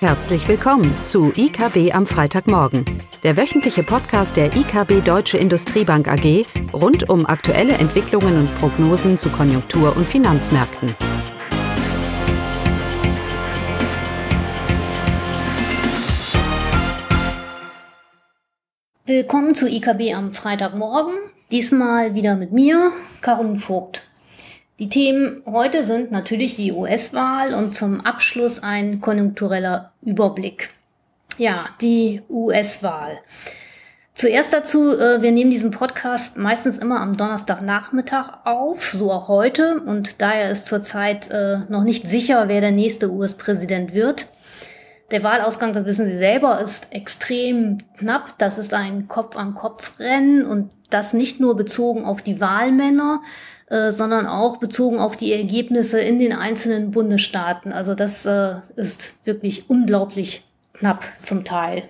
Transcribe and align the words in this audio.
Herzlich 0.00 0.46
willkommen 0.46 0.94
zu 1.02 1.32
IKB 1.34 1.94
am 1.94 2.06
Freitagmorgen, 2.06 2.84
der 3.22 3.38
wöchentliche 3.38 3.82
Podcast 3.82 4.36
der 4.36 4.54
IKB 4.54 5.02
Deutsche 5.02 5.38
Industriebank 5.38 6.06
AG 6.06 6.44
rund 6.74 7.08
um 7.08 7.24
aktuelle 7.24 7.72
Entwicklungen 7.72 8.40
und 8.40 8.58
Prognosen 8.58 9.16
zu 9.16 9.30
Konjunktur- 9.30 9.96
und 9.96 10.06
Finanzmärkten. 10.06 10.94
Willkommen 19.06 19.54
zu 19.54 19.66
IKB 19.66 20.12
am 20.12 20.34
Freitagmorgen. 20.34 21.14
Diesmal 21.50 22.12
wieder 22.12 22.36
mit 22.36 22.52
mir, 22.52 22.92
Karin 23.22 23.58
Vogt. 23.58 24.02
Die 24.78 24.90
Themen 24.90 25.42
heute 25.46 25.86
sind 25.86 26.12
natürlich 26.12 26.54
die 26.54 26.70
US-Wahl 26.70 27.54
und 27.54 27.74
zum 27.74 28.02
Abschluss 28.02 28.62
ein 28.62 29.00
konjunktureller 29.00 29.92
Überblick. 30.02 30.68
Ja, 31.38 31.70
die 31.80 32.20
US-Wahl. 32.28 33.18
Zuerst 34.14 34.52
dazu, 34.52 34.98
äh, 34.98 35.22
wir 35.22 35.32
nehmen 35.32 35.50
diesen 35.50 35.70
Podcast 35.70 36.36
meistens 36.36 36.76
immer 36.76 37.00
am 37.00 37.16
Donnerstagnachmittag 37.16 38.44
auf, 38.44 38.90
so 38.92 39.10
auch 39.12 39.28
heute. 39.28 39.80
Und 39.80 40.20
daher 40.20 40.50
ist 40.50 40.66
zurzeit 40.66 41.30
äh, 41.30 41.60
noch 41.70 41.84
nicht 41.84 42.06
sicher, 42.06 42.48
wer 42.48 42.60
der 42.60 42.72
nächste 42.72 43.10
US-Präsident 43.10 43.94
wird. 43.94 44.26
Der 45.10 45.22
Wahlausgang, 45.22 45.72
das 45.72 45.84
wissen 45.84 46.06
Sie 46.06 46.18
selber, 46.18 46.60
ist 46.60 46.92
extrem 46.92 47.78
knapp. 47.96 48.38
Das 48.38 48.58
ist 48.58 48.74
ein 48.74 49.06
Kopf-an-Kopf-Rennen 49.06 50.44
und 50.44 50.70
das 50.90 51.12
nicht 51.12 51.40
nur 51.40 51.56
bezogen 51.56 52.04
auf 52.04 52.22
die 52.22 52.40
Wahlmänner, 52.40 53.22
äh, 53.68 53.92
sondern 53.92 54.26
auch 54.26 54.58
bezogen 54.58 54.98
auf 54.98 55.16
die 55.16 55.32
Ergebnisse 55.32 56.00
in 56.00 56.18
den 56.18 56.32
einzelnen 56.32 56.90
Bundesstaaten. 56.90 57.72
Also 57.72 57.94
das 57.94 58.26
äh, 58.26 58.56
ist 58.74 59.14
wirklich 59.24 59.70
unglaublich 59.70 60.44
knapp 60.74 61.04
zum 61.22 61.44
Teil. 61.44 61.84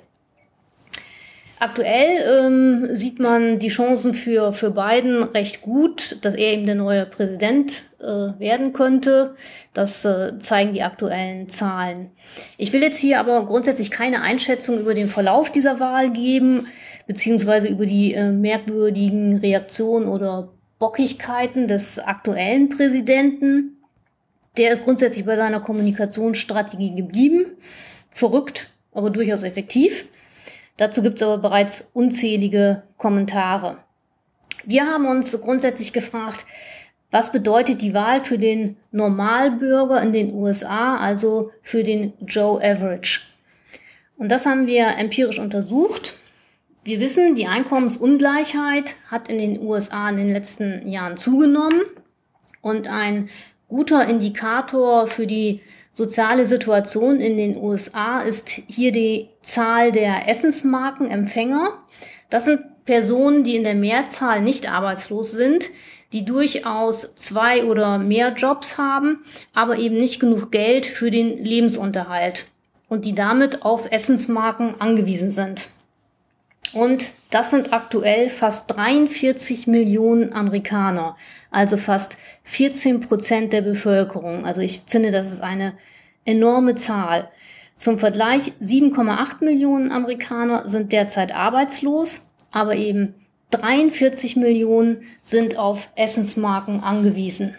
Aktuell 1.59 2.47
ähm, 2.47 2.97
sieht 2.97 3.19
man 3.19 3.59
die 3.59 3.69
Chancen 3.69 4.13
für, 4.13 4.53
für 4.53 4.73
Biden 4.73 5.23
recht 5.23 5.63
gut, 5.63 6.19
dass 6.21 6.35
er 6.35 6.53
eben 6.53 6.67
der 6.67 6.75
neue 6.75 7.07
Präsident 7.07 7.83
äh, 7.99 8.05
werden 8.39 8.75
könnte. 8.75 9.37
Das 9.73 10.05
äh, 10.05 10.39
zeigen 10.41 10.75
die 10.75 10.83
aktuellen 10.83 11.49
Zahlen. 11.49 12.11
Ich 12.59 12.75
will 12.75 12.83
jetzt 12.83 12.99
hier 12.99 13.21
aber 13.21 13.47
grundsätzlich 13.47 13.91
keine 13.91 14.21
Einschätzung 14.21 14.79
über 14.79 14.93
den 14.93 15.09
Verlauf 15.09 15.51
dieser 15.51 15.81
Wahl 15.81 16.11
geben, 16.11 16.67
beziehungsweise 17.07 17.69
über 17.69 17.87
die 17.87 18.13
äh, 18.13 18.31
merkwürdigen 18.31 19.39
Reaktionen 19.39 20.09
oder 20.09 20.51
Bockigkeiten 20.79 21.69
des 21.69 21.99
aktuellen 21.99 22.69
Präsidenten. 22.69 23.79
Der 24.59 24.73
ist 24.73 24.85
grundsätzlich 24.85 25.25
bei 25.25 25.37
seiner 25.37 25.61
Kommunikationsstrategie 25.61 26.95
geblieben. 26.95 27.47
Verrückt, 28.11 28.69
aber 28.93 29.09
durchaus 29.09 29.43
effektiv. 29.43 30.07
Dazu 30.77 31.03
gibt 31.03 31.17
es 31.17 31.23
aber 31.23 31.39
bereits 31.39 31.89
unzählige 31.93 32.83
Kommentare. 32.97 33.79
Wir 34.65 34.87
haben 34.87 35.07
uns 35.07 35.41
grundsätzlich 35.41 35.93
gefragt, 35.93 36.45
was 37.11 37.33
bedeutet 37.33 37.83
die 37.83 37.95
Wahl 37.95 38.21
für 38.21 38.39
den 38.39 38.77
Normalbürger 38.91 40.03
in 40.03 40.13
den 40.13 40.35
USA, 40.35 40.97
also 40.97 41.53
für 41.63 41.85
den 41.85 42.13
Joe 42.21 42.63
Average? 42.63 43.21
Und 44.19 44.31
das 44.31 44.45
haben 44.45 44.67
wir 44.67 44.97
empirisch 44.99 45.39
untersucht 45.39 46.15
wir 46.87 47.01
wissen, 47.01 47.35
die 47.35 47.49
Einkommensungleichheit 47.49 48.95
hat 49.11 49.29
in 49.29 49.39
den 49.39 49.61
USA 49.61 50.09
in 50.09 50.19
den 50.19 50.33
letzten 50.33 50.87
Jahren 50.87 51.17
zugenommen 51.17 51.81
und 52.63 52.87
ein 52.87 53.29
guter 53.67 54.07
Indikator 54.09 55.09
für 55.09 55.27
die 55.27 55.63
soziale 55.97 56.47
Situation 56.47 57.21
in 57.21 57.39
den 57.39 57.57
USA 57.57 58.21
ist 58.21 58.51
hier 58.51 58.93
die 58.93 59.31
Zahl 59.41 59.93
der 59.93 60.29
Essensmarkenempfänger. 60.29 61.79
Das 62.29 62.45
sind 62.45 62.61
Personen, 62.85 63.45
die 63.45 63.57
in 63.57 63.65
der 63.65 63.75
Mehrzahl 63.75 64.43
nicht 64.43 64.71
arbeitslos 64.71 65.33
sind, 65.33 65.71
die 66.13 66.25
durchaus 66.25 67.15
zwei 67.17 67.65
oder 67.65 67.99
mehr 67.99 68.35
Jobs 68.35 68.77
haben, 68.77 69.25
aber 69.55 69.79
eben 69.79 69.97
nicht 69.97 70.21
genug 70.21 70.53
Geld 70.53 70.85
für 70.85 71.11
den 71.11 71.43
Lebensunterhalt 71.43 72.45
und 72.89 73.07
die 73.07 73.15
damit 73.15 73.63
auf 73.63 73.91
Essensmarken 73.91 74.79
angewiesen 74.79 75.31
sind. 75.31 75.67
Und 76.73 77.05
das 77.31 77.51
sind 77.51 77.73
aktuell 77.73 78.31
fast 78.31 78.71
43 78.71 79.67
Millionen 79.67 80.33
Amerikaner, 80.33 81.17
also 81.51 81.77
fast 81.77 82.13
14 82.45 83.01
Prozent 83.01 83.53
der 83.53 83.63
Bevölkerung. 83.63 84.45
Also 84.45 84.61
ich 84.61 84.83
finde, 84.87 85.11
das 85.11 85.33
ist 85.33 85.43
eine 85.43 85.75
enorme 86.25 86.75
Zahl. 86.75 87.31
Zum 87.77 87.99
Vergleich, 87.99 88.53
7,8 88.63 89.45
Millionen 89.45 89.93
Amerikaner 89.93 90.69
sind 90.69 90.93
derzeit 90.93 91.35
arbeitslos, 91.35 92.27
aber 92.51 92.75
eben 92.77 93.15
43 93.51 94.37
Millionen 94.37 95.03
sind 95.23 95.57
auf 95.59 95.89
Essensmarken 95.95 96.83
angewiesen. 96.83 97.55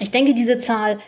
Ich 0.00 0.10
denke, 0.10 0.34
diese 0.34 0.58
Zahl 0.58 0.98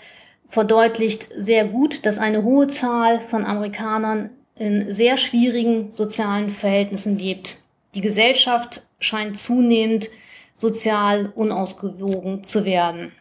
verdeutlicht 0.48 1.28
sehr 1.36 1.64
gut, 1.66 2.06
dass 2.06 2.18
eine 2.18 2.42
hohe 2.42 2.68
Zahl 2.68 3.20
von 3.20 3.44
Amerikanern 3.44 4.30
in 4.58 4.92
sehr 4.92 5.16
schwierigen 5.16 5.92
sozialen 5.94 6.50
Verhältnissen 6.50 7.18
lebt. 7.18 7.58
Die 7.94 8.00
Gesellschaft 8.00 8.82
scheint 9.00 9.38
zunehmend 9.38 10.08
sozial 10.54 11.32
unausgewogen 11.34 12.44
zu 12.44 12.64
werden. 12.64 13.12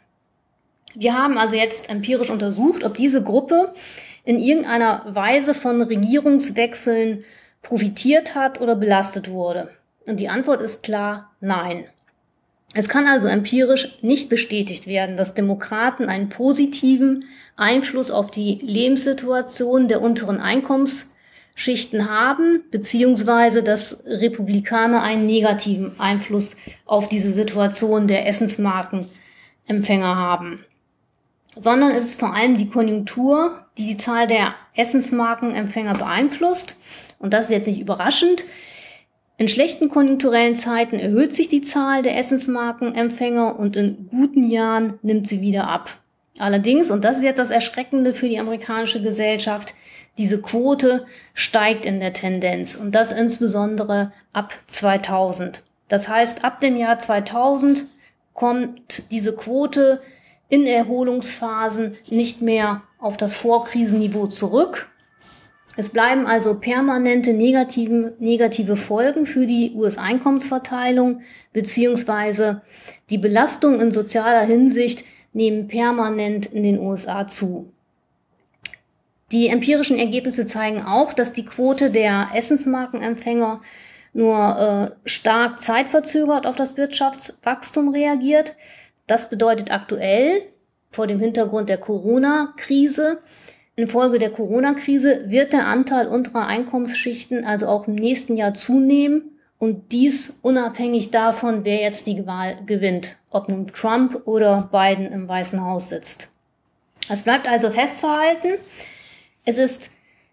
Wir 0.96 1.14
haben 1.14 1.38
also 1.38 1.56
jetzt 1.56 1.90
empirisch 1.90 2.30
untersucht, 2.30 2.84
ob 2.84 2.98
diese 2.98 3.24
Gruppe 3.24 3.74
in 4.26 4.40
irgendeiner 4.40 5.06
Weise 5.08 5.54
von 5.54 5.82
Regierungswechseln 5.82 7.24
profitiert 7.62 8.34
hat 8.34 8.60
oder 8.60 8.76
belastet 8.76 9.30
wurde. 9.30 9.70
Und 10.06 10.20
die 10.20 10.30
Antwort 10.30 10.62
ist 10.62 10.84
klar 10.84 11.32
nein. 11.40 11.86
Es 12.74 12.90
kann 12.90 13.08
also 13.08 13.28
empirisch 13.28 13.98
nicht 14.02 14.30
bestätigt 14.30 14.88
werden, 14.88 15.18
dass 15.18 15.34
Demokraten 15.34 16.10
einen 16.10 16.30
positiven 16.30 17.26
Einfluss 17.56 18.12
auf 18.12 18.32
die 18.32 18.60
Lebenssituation 18.62 19.88
der 19.88 20.02
unteren 20.02 20.40
Einkommens 20.42 21.10
Schichten 21.60 22.08
haben, 22.08 22.62
beziehungsweise 22.70 23.64
dass 23.64 23.98
Republikaner 24.06 25.02
einen 25.02 25.26
negativen 25.26 26.00
Einfluss 26.00 26.56
auf 26.86 27.10
diese 27.10 27.32
Situation 27.32 28.08
der 28.08 28.28
Essensmarkenempfänger 28.28 30.16
haben. 30.16 30.64
Sondern 31.60 31.94
es 31.94 32.04
ist 32.04 32.20
vor 32.20 32.36
allem 32.36 32.58
die 32.58 32.70
Konjunktur, 32.70 33.66
die 33.76 33.88
die 33.88 33.98
Zahl 33.98 34.28
der 34.28 34.54
Essensmarkenempfänger 34.76 35.96
beeinflusst. 35.96 36.78
Und 37.18 37.34
das 37.34 37.46
ist 37.46 37.52
jetzt 37.52 37.68
nicht 37.68 37.82
überraschend. 37.82 38.44
In 39.38 39.50
schlechten 39.50 39.90
konjunkturellen 39.90 40.58
Zeiten 40.58 41.00
erhöht 41.00 41.34
sich 41.34 41.50
die 41.50 41.64
Zahl 41.64 42.04
der 42.04 42.20
Essensmarkenempfänger 42.20 43.58
und 43.58 43.76
in 43.76 44.10
guten 44.12 44.52
Jahren 44.52 45.00
nimmt 45.02 45.28
sie 45.28 45.42
wieder 45.42 45.68
ab. 45.68 45.90
Allerdings, 46.38 46.92
und 46.92 47.04
das 47.04 47.18
ist 47.18 47.24
jetzt 47.24 47.40
das 47.40 47.50
Erschreckende 47.50 48.14
für 48.14 48.30
die 48.30 48.40
amerikanische 48.40 49.02
Gesellschaft, 49.02 49.74
diese 50.18 50.42
Quote 50.42 51.06
steigt 51.34 51.86
in 51.86 52.00
der 52.00 52.14
Tendenz 52.14 52.76
und 52.76 52.94
das 52.94 53.12
insbesondere 53.12 54.12
ab 54.34 54.54
2000. 54.68 55.64
Das 55.88 56.08
heißt, 56.08 56.44
ab 56.44 56.60
dem 56.62 56.76
Jahr 56.76 57.00
2000 57.00 57.86
kommt 58.34 59.10
diese 59.12 59.36
Quote 59.36 60.02
in 60.50 60.66
Erholungsphasen 60.66 61.96
nicht 62.10 62.42
mehr 62.42 62.82
auf 63.00 63.18
das 63.18 63.34
Vorkrisenniveau 63.36 64.28
zurück. 64.28 64.90
Es 65.76 65.90
bleiben 65.90 66.26
also 66.26 66.56
permanente 66.56 67.34
negativen, 67.34 68.14
negative 68.20 68.78
Folgen 68.78 69.28
für 69.28 69.46
die 69.46 69.74
US-Einkommensverteilung 69.76 71.22
beziehungsweise 71.54 72.62
die 73.12 73.20
Belastung 73.20 73.80
in 73.80 73.92
sozialer 73.92 74.46
Hinsicht 74.46 75.04
nehmen 75.34 75.68
permanent 75.68 76.48
in 76.48 76.64
den 76.64 76.80
USA 76.80 77.28
zu. 77.28 77.72
Die 79.32 79.48
empirischen 79.50 80.00
Ergebnisse 80.00 80.46
zeigen 80.46 80.84
auch, 80.84 81.14
dass 81.14 81.34
die 81.34 81.46
Quote 81.46 81.92
der 81.92 82.30
Essensmarkenempfänger 82.34 83.62
nur 84.14 84.96
äh, 85.06 85.10
stark 85.10 85.62
zeitverzögert 85.62 86.46
auf 86.46 86.56
das 86.56 86.78
Wirtschaftswachstum 86.78 87.90
reagiert. 87.90 88.56
Das 89.06 89.30
bedeutet 89.30 89.72
aktuell 89.72 90.44
vor 90.92 91.08
dem 91.08 91.20
Hintergrund 91.20 91.70
der 91.70 91.78
Corona-Krise, 91.78 93.20
infolge 93.76 94.18
der 94.18 94.32
Corona-Krise 94.32 95.26
wird 95.28 95.54
der 95.54 95.68
Anteil 95.68 96.08
unterer 96.08 96.48
Einkommensschichten 96.48 97.46
also 97.46 97.68
auch 97.68 97.88
im 97.88 97.96
nächsten 97.96 98.36
Jahr 98.36 98.54
zunehmen 98.54 99.38
und 99.60 99.92
dies 99.92 100.38
unabhängig 100.42 101.12
davon, 101.12 101.66
wer 101.66 101.82
jetzt 101.82 102.08
die 102.08 102.26
Wahl 102.26 102.58
gewinnt, 102.66 103.16
ob 103.30 103.50
nun 103.50 103.68
Trump 103.68 104.22
oder 104.26 104.70
Biden 104.72 105.12
im 105.12 105.28
Weißen 105.28 105.64
Haus 105.64 105.90
sitzt. 105.90 106.30
Es 107.10 107.22
bleibt 107.22 107.48
also 107.48 107.70
festzuhalten, 107.70 108.54
es 109.48 109.58
ist 109.58 109.90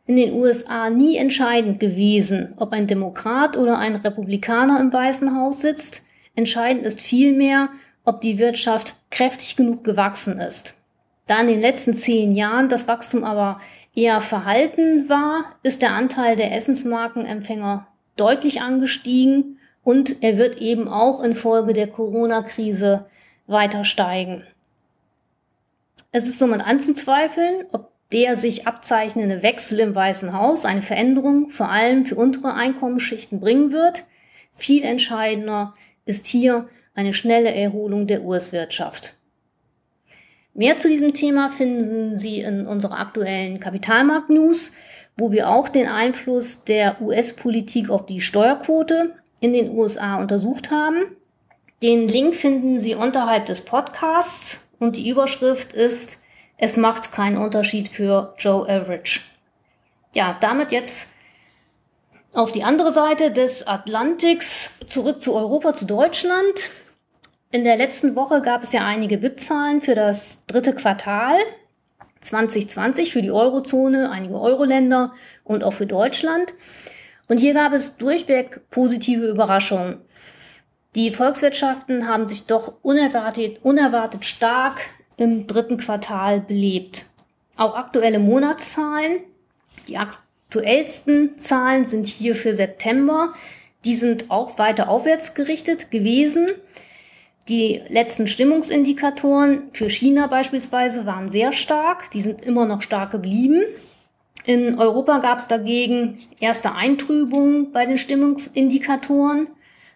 in 0.06 0.16
den 0.16 0.34
USA 0.34 0.90
nie 0.90 1.16
entscheidend 1.16 1.78
gewesen, 1.78 2.52
ob 2.56 2.72
ein 2.72 2.88
Demokrat 2.88 3.56
oder 3.56 3.78
ein 3.78 3.94
Republikaner 3.94 4.80
im 4.80 4.92
Weißen 4.92 5.36
Haus 5.36 5.60
sitzt. 5.60 6.02
Entscheidend 6.34 6.84
ist 6.84 7.00
vielmehr, 7.00 7.68
ob 8.04 8.20
die 8.20 8.38
Wirtschaft 8.38 8.96
kräftig 9.10 9.54
genug 9.54 9.84
gewachsen 9.84 10.40
ist. 10.40 10.74
Da 11.28 11.40
in 11.40 11.46
den 11.46 11.60
letzten 11.60 11.94
zehn 11.94 12.34
Jahren 12.34 12.68
das 12.68 12.88
Wachstum 12.88 13.22
aber 13.22 13.60
eher 13.94 14.20
verhalten 14.20 15.08
war, 15.08 15.44
ist 15.62 15.80
der 15.80 15.92
Anteil 15.92 16.34
der 16.34 16.52
Essensmarkenempfänger 16.56 17.86
deutlich 18.16 18.62
angestiegen 18.62 19.60
und 19.84 20.24
er 20.24 20.38
wird 20.38 20.58
eben 20.58 20.88
auch 20.88 21.22
infolge 21.22 21.72
der 21.72 21.86
Corona-Krise 21.86 23.06
weiter 23.46 23.84
steigen. 23.84 24.42
Es 26.10 26.26
ist 26.26 26.40
somit 26.40 26.62
anzuzweifeln, 26.62 27.66
ob 27.70 27.93
der 28.14 28.38
sich 28.38 28.68
abzeichnende 28.68 29.42
Wechsel 29.42 29.80
im 29.80 29.92
Weißen 29.92 30.32
Haus 30.32 30.64
eine 30.64 30.82
Veränderung 30.82 31.50
vor 31.50 31.68
allem 31.68 32.06
für 32.06 32.14
untere 32.14 32.54
Einkommensschichten 32.54 33.40
bringen 33.40 33.72
wird. 33.72 34.04
Viel 34.54 34.84
entscheidender 34.84 35.74
ist 36.06 36.24
hier 36.26 36.68
eine 36.94 37.12
schnelle 37.12 37.52
Erholung 37.52 38.06
der 38.06 38.22
US-Wirtschaft. 38.22 39.16
Mehr 40.54 40.78
zu 40.78 40.88
diesem 40.88 41.12
Thema 41.12 41.50
finden 41.50 42.16
Sie 42.16 42.38
in 42.38 42.68
unserer 42.68 43.00
aktuellen 43.00 43.58
Kapitalmarkt-News, 43.58 44.70
wo 45.16 45.32
wir 45.32 45.50
auch 45.50 45.68
den 45.68 45.88
Einfluss 45.88 46.62
der 46.62 47.02
US-Politik 47.02 47.90
auf 47.90 48.06
die 48.06 48.20
Steuerquote 48.20 49.14
in 49.40 49.52
den 49.52 49.70
USA 49.76 50.20
untersucht 50.20 50.70
haben. 50.70 51.16
Den 51.82 52.06
Link 52.06 52.36
finden 52.36 52.80
Sie 52.80 52.94
unterhalb 52.94 53.46
des 53.46 53.62
Podcasts 53.62 54.64
und 54.78 54.96
die 54.96 55.08
Überschrift 55.08 55.72
ist 55.72 56.18
Es 56.56 56.76
macht 56.76 57.12
keinen 57.12 57.36
Unterschied 57.36 57.88
für 57.88 58.34
Joe 58.38 58.68
Average. 58.68 59.20
Ja, 60.12 60.36
damit 60.40 60.72
jetzt 60.72 61.08
auf 62.32 62.52
die 62.52 62.64
andere 62.64 62.92
Seite 62.92 63.30
des 63.30 63.66
Atlantiks 63.66 64.76
zurück 64.88 65.22
zu 65.22 65.34
Europa, 65.34 65.74
zu 65.74 65.84
Deutschland. 65.84 66.70
In 67.50 67.64
der 67.64 67.76
letzten 67.76 68.16
Woche 68.16 68.42
gab 68.42 68.64
es 68.64 68.72
ja 68.72 68.84
einige 68.84 69.18
BIP-Zahlen 69.18 69.80
für 69.80 69.94
das 69.94 70.44
dritte 70.46 70.74
Quartal 70.74 71.36
2020 72.22 73.12
für 73.12 73.22
die 73.22 73.30
Eurozone, 73.30 74.10
einige 74.10 74.40
Euro-Länder 74.40 75.12
und 75.44 75.62
auch 75.62 75.74
für 75.74 75.86
Deutschland. 75.86 76.54
Und 77.28 77.38
hier 77.38 77.54
gab 77.54 77.72
es 77.72 77.96
durchweg 77.96 78.68
positive 78.70 79.28
Überraschungen. 79.28 80.00
Die 80.94 81.10
Volkswirtschaften 81.10 82.08
haben 82.08 82.28
sich 82.28 82.46
doch 82.46 82.74
unerwartet, 82.82 83.58
unerwartet 83.62 84.24
stark 84.24 84.80
im 85.16 85.46
dritten 85.46 85.76
Quartal 85.76 86.40
belebt. 86.40 87.06
Auch 87.56 87.74
aktuelle 87.74 88.18
Monatszahlen, 88.18 89.20
die 89.86 89.96
aktuellsten 89.96 91.38
Zahlen 91.38 91.84
sind 91.84 92.06
hier 92.08 92.34
für 92.34 92.56
September. 92.56 93.34
Die 93.84 93.94
sind 93.94 94.30
auch 94.30 94.58
weiter 94.58 94.88
aufwärts 94.88 95.34
gerichtet 95.34 95.90
gewesen. 95.90 96.48
Die 97.48 97.82
letzten 97.88 98.26
Stimmungsindikatoren 98.26 99.64
für 99.72 99.90
China 99.90 100.26
beispielsweise 100.28 101.04
waren 101.04 101.28
sehr 101.28 101.52
stark, 101.52 102.10
die 102.12 102.22
sind 102.22 102.40
immer 102.42 102.64
noch 102.64 102.80
stark 102.80 103.10
geblieben. 103.10 103.62
In 104.46 104.78
Europa 104.78 105.18
gab 105.18 105.40
es 105.40 105.46
dagegen 105.46 106.18
erste 106.40 106.72
Eintrübungen 106.72 107.72
bei 107.72 107.84
den 107.84 107.98
Stimmungsindikatoren 107.98 109.48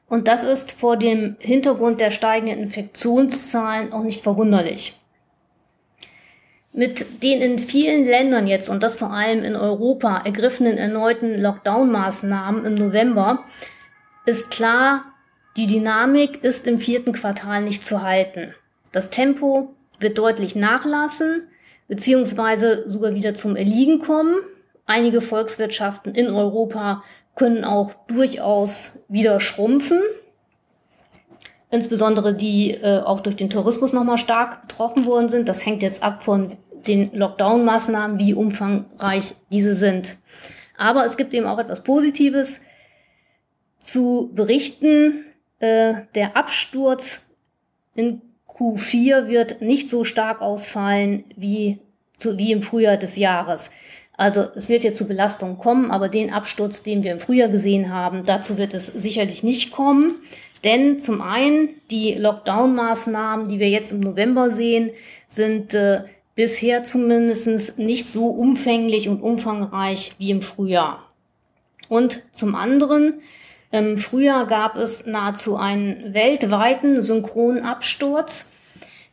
und 0.08 0.28
das 0.28 0.42
ist 0.42 0.72
vor 0.72 0.96
dem 0.96 1.36
Hintergrund 1.38 2.00
der 2.00 2.10
steigenden 2.10 2.58
Infektionszahlen 2.60 3.92
auch 3.92 4.02
nicht 4.02 4.22
verwunderlich. 4.22 4.98
Mit 6.72 7.22
den 7.22 7.40
in 7.40 7.58
vielen 7.58 8.04
Ländern 8.04 8.46
jetzt 8.46 8.68
und 8.68 8.82
das 8.82 8.96
vor 8.96 9.10
allem 9.12 9.42
in 9.42 9.56
Europa 9.56 10.18
ergriffenen 10.24 10.78
erneuten 10.78 11.40
Lockdown-Maßnahmen 11.40 12.64
im 12.64 12.74
November 12.74 13.44
ist 14.26 14.50
klar, 14.50 15.04
die 15.56 15.66
Dynamik 15.66 16.44
ist 16.44 16.66
im 16.66 16.78
vierten 16.78 17.12
Quartal 17.12 17.62
nicht 17.62 17.86
zu 17.86 18.02
halten. 18.02 18.54
Das 18.92 19.10
Tempo 19.10 19.74
wird 19.98 20.18
deutlich 20.18 20.54
nachlassen 20.54 21.48
beziehungsweise 21.88 22.88
sogar 22.88 23.14
wieder 23.14 23.34
zum 23.34 23.56
Erliegen 23.56 23.98
kommen. 23.98 24.36
Einige 24.86 25.20
Volkswirtschaften 25.20 26.14
in 26.14 26.28
Europa 26.28 27.02
können 27.34 27.64
auch 27.64 27.92
durchaus 28.06 28.98
wieder 29.08 29.40
schrumpfen. 29.40 30.00
Insbesondere 31.70 32.34
die 32.34 32.72
äh, 32.72 33.00
auch 33.00 33.20
durch 33.20 33.36
den 33.36 33.50
Tourismus 33.50 33.92
nochmal 33.92 34.18
stark 34.18 34.62
betroffen 34.62 35.04
worden 35.04 35.28
sind. 35.28 35.48
Das 35.48 35.64
hängt 35.66 35.82
jetzt 35.82 36.02
ab 36.02 36.22
von 36.22 36.56
den 36.86 37.12
Lockdown-Maßnahmen, 37.12 38.18
wie 38.18 38.34
umfangreich 38.34 39.34
diese 39.50 39.74
sind. 39.74 40.16
Aber 40.78 41.04
es 41.04 41.16
gibt 41.16 41.34
eben 41.34 41.46
auch 41.46 41.58
etwas 41.58 41.82
Positives 41.82 42.62
zu 43.82 44.30
berichten. 44.34 45.24
Äh, 45.58 46.02
der 46.14 46.36
Absturz 46.36 47.26
in 47.94 48.22
Q4 48.48 49.28
wird 49.28 49.60
nicht 49.60 49.90
so 49.90 50.04
stark 50.04 50.40
ausfallen 50.40 51.24
wie, 51.36 51.78
zu, 52.16 52.38
wie 52.38 52.52
im 52.52 52.62
Frühjahr 52.62 52.96
des 52.96 53.16
Jahres. 53.16 53.70
Also 54.18 54.48
es 54.56 54.68
wird 54.68 54.82
jetzt 54.82 54.98
zu 54.98 55.06
Belastungen 55.06 55.58
kommen, 55.58 55.92
aber 55.92 56.08
den 56.08 56.32
Absturz, 56.32 56.82
den 56.82 57.04
wir 57.04 57.12
im 57.12 57.20
Frühjahr 57.20 57.48
gesehen 57.48 57.90
haben, 57.90 58.24
dazu 58.26 58.58
wird 58.58 58.74
es 58.74 58.88
sicherlich 58.88 59.44
nicht 59.44 59.70
kommen. 59.70 60.16
Denn 60.64 61.00
zum 61.00 61.22
einen 61.22 61.68
die 61.92 62.14
Lockdown-Maßnahmen, 62.14 63.48
die 63.48 63.60
wir 63.60 63.70
jetzt 63.70 63.92
im 63.92 64.00
November 64.00 64.50
sehen, 64.50 64.90
sind 65.28 65.72
äh, 65.72 66.02
bisher 66.34 66.82
zumindest 66.82 67.78
nicht 67.78 68.12
so 68.12 68.26
umfänglich 68.26 69.08
und 69.08 69.22
umfangreich 69.22 70.10
wie 70.18 70.32
im 70.32 70.42
Frühjahr. 70.42 71.04
Und 71.88 72.24
zum 72.34 72.56
anderen 72.56 73.20
im 73.70 73.98
Frühjahr 73.98 74.46
gab 74.48 74.74
es 74.74 75.06
nahezu 75.06 75.56
einen 75.56 76.12
weltweiten 76.12 77.02
synchronen 77.02 77.62
Absturz. 77.64 78.50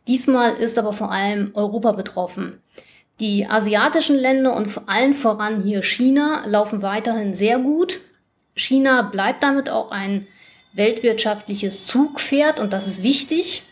Diesmal 0.08 0.56
ist 0.56 0.78
aber 0.80 0.92
vor 0.92 1.12
allem 1.12 1.52
Europa 1.54 1.92
betroffen. 1.92 2.60
Die 3.18 3.46
asiatischen 3.46 4.16
Länder 4.16 4.54
und 4.54 4.66
vor 4.66 4.84
allen 4.88 5.14
voran 5.14 5.62
hier 5.62 5.82
China 5.82 6.44
laufen 6.46 6.82
weiterhin 6.82 7.34
sehr 7.34 7.58
gut. 7.58 8.00
China 8.54 9.02
bleibt 9.02 9.42
damit 9.42 9.70
auch 9.70 9.90
ein 9.90 10.26
weltwirtschaftliches 10.74 11.86
Zugpferd 11.86 12.60
und 12.60 12.74
das 12.74 12.86
ist 12.86 13.02
wichtig. 13.02 13.62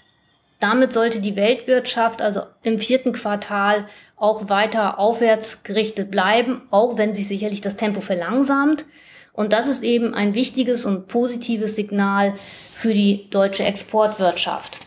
Damit 0.61 0.94
sollte 0.94 1.20
die 1.20 1.37
Weltwirtschaft 1.37 2.23
also 2.23 2.41
im 2.62 2.79
vierten 2.79 3.12
Quartal 3.12 3.87
auch 4.17 4.49
weiter 4.49 4.99
aufwärts 4.99 5.62
gerichtet 5.62 6.11
bleiben, 6.11 6.62
auch 6.70 6.97
wenn 6.97 7.14
sich 7.14 7.29
sicherlich 7.29 7.61
das 7.61 7.76
Tempo 7.76 8.00
verlangsamt. 8.00 8.87
Und 9.35 9.52
das 9.52 9.67
ist 9.67 9.82
eben 9.82 10.14
ein 10.14 10.32
wichtiges 10.32 10.87
und 10.87 11.08
positives 11.08 11.76
Signal 11.76 12.35
für 12.35 12.94
die 12.94 13.29
deutsche 13.29 13.64
Exportwirtschaft. 13.64 14.79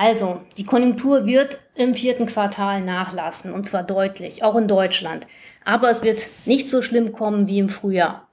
Also, 0.00 0.42
die 0.56 0.62
Konjunktur 0.62 1.26
wird 1.26 1.58
im 1.74 1.92
vierten 1.92 2.26
Quartal 2.26 2.82
nachlassen, 2.82 3.52
und 3.52 3.66
zwar 3.66 3.82
deutlich, 3.82 4.44
auch 4.44 4.54
in 4.54 4.68
Deutschland. 4.68 5.26
Aber 5.64 5.90
es 5.90 6.04
wird 6.04 6.24
nicht 6.44 6.70
so 6.70 6.82
schlimm 6.82 7.10
kommen 7.10 7.48
wie 7.48 7.58
im 7.58 7.68
Frühjahr. 7.68 8.28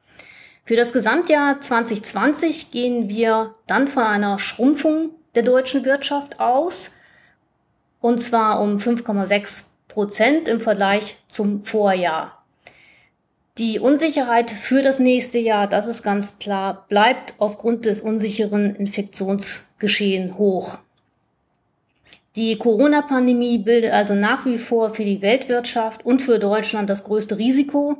Für 0.63 0.75
das 0.75 0.93
Gesamtjahr 0.93 1.59
2020 1.59 2.69
gehen 2.69 3.09
wir 3.09 3.55
dann 3.65 3.87
von 3.87 4.03
einer 4.03 4.37
Schrumpfung 4.37 5.09
der 5.33 5.41
deutschen 5.41 5.85
Wirtschaft 5.85 6.39
aus, 6.39 6.91
und 7.99 8.21
zwar 8.21 8.61
um 8.61 8.77
5,6 8.77 9.63
Prozent 9.87 10.47
im 10.47 10.61
Vergleich 10.61 11.17
zum 11.29 11.63
Vorjahr. 11.63 12.43
Die 13.57 13.79
Unsicherheit 13.79 14.51
für 14.51 14.83
das 14.83 14.99
nächste 14.99 15.39
Jahr, 15.39 15.65
das 15.65 15.87
ist 15.87 16.03
ganz 16.03 16.37
klar, 16.37 16.85
bleibt 16.89 17.33
aufgrund 17.39 17.85
des 17.85 18.01
unsicheren 18.01 18.75
Infektionsgeschehen 18.75 20.37
hoch. 20.37 20.77
Die 22.35 22.57
Corona-Pandemie 22.57 23.59
bildet 23.59 23.93
also 23.93 24.13
nach 24.13 24.45
wie 24.45 24.57
vor 24.57 24.93
für 24.93 25.05
die 25.05 25.21
Weltwirtschaft 25.21 26.05
und 26.05 26.21
für 26.21 26.37
Deutschland 26.37 26.89
das 26.89 27.05
größte 27.05 27.37
Risiko. 27.37 27.97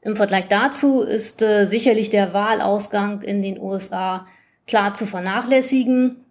Im 0.00 0.16
Vergleich 0.16 0.48
dazu 0.48 1.02
ist 1.02 1.42
äh, 1.42 1.66
sicherlich 1.66 2.08
der 2.08 2.32
Wahlausgang 2.32 3.20
in 3.22 3.42
den 3.42 3.60
USA 3.60 4.26
klar 4.66 4.94
zu 4.94 5.04
vernachlässigen. 5.04 6.24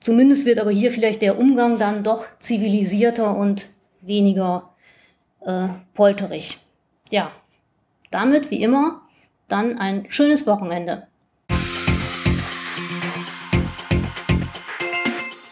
Zumindest 0.00 0.46
wird 0.46 0.60
aber 0.60 0.70
hier 0.70 0.92
vielleicht 0.92 1.22
der 1.22 1.38
Umgang 1.38 1.78
dann 1.78 2.04
doch 2.04 2.26
zivilisierter 2.38 3.36
und 3.36 3.66
weniger 4.00 4.74
äh, 5.40 5.68
polterig. 5.94 6.58
Ja, 7.10 7.32
damit, 8.10 8.50
wie 8.50 8.62
immer, 8.62 9.02
dann 9.48 9.78
ein 9.78 10.06
schönes 10.08 10.46
Wochenende. 10.46 11.08